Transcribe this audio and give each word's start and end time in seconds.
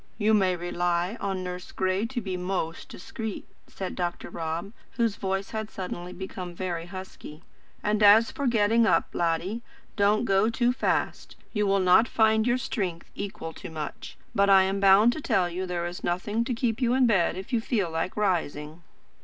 "You 0.17 0.33
may 0.33 0.55
rely 0.55 1.15
on 1.21 1.43
Nurse 1.43 1.71
Gray 1.71 2.07
to 2.07 2.21
be 2.21 2.35
most 2.35 2.89
discreet," 2.89 3.47
said 3.67 3.93
Dr. 3.93 4.31
Rob; 4.31 4.73
whose 4.93 5.15
voice 5.15 5.51
had 5.51 5.69
suddenly 5.69 6.11
become 6.11 6.55
very 6.55 6.87
husky. 6.87 7.43
"And 7.83 8.01
as 8.01 8.31
for 8.31 8.47
getting 8.47 8.87
up, 8.87 9.09
laddie, 9.13 9.61
don't 9.95 10.25
go 10.25 10.49
too 10.49 10.73
fast. 10.73 11.35
You 11.53 11.67
will 11.67 11.79
not 11.79 12.07
find 12.07 12.47
your 12.47 12.57
strength 12.57 13.11
equal 13.13 13.53
to 13.53 13.69
much. 13.69 14.17
But 14.33 14.49
I 14.49 14.63
am 14.63 14.79
bound 14.79 15.13
to 15.13 15.21
tell 15.21 15.47
you 15.47 15.67
there 15.67 15.85
is 15.85 16.03
nothing 16.03 16.43
to 16.45 16.53
keep 16.55 16.81
you 16.81 16.95
in 16.95 17.05
bed 17.05 17.37
if 17.37 17.53
you 17.53 17.61
feel 17.61 17.91
like 17.91 18.17
rising." 18.17 18.81